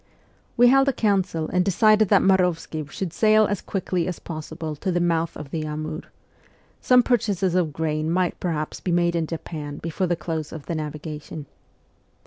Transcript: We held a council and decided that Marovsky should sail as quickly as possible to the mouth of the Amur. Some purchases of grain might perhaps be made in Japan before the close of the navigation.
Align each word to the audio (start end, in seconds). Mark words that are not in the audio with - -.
We 0.57 0.69
held 0.69 0.89
a 0.89 0.93
council 0.93 1.47
and 1.53 1.63
decided 1.63 2.09
that 2.09 2.23
Marovsky 2.23 2.87
should 2.89 3.13
sail 3.13 3.45
as 3.45 3.61
quickly 3.61 4.07
as 4.07 4.17
possible 4.17 4.75
to 4.77 4.91
the 4.91 4.99
mouth 4.99 5.37
of 5.37 5.51
the 5.51 5.63
Amur. 5.67 6.01
Some 6.81 7.03
purchases 7.03 7.53
of 7.53 7.71
grain 7.71 8.09
might 8.09 8.39
perhaps 8.39 8.79
be 8.79 8.91
made 8.91 9.15
in 9.15 9.27
Japan 9.27 9.77
before 9.77 10.07
the 10.07 10.15
close 10.15 10.51
of 10.51 10.65
the 10.65 10.73
navigation. 10.73 11.45